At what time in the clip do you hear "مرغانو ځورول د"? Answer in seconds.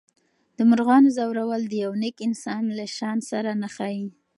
0.69-1.73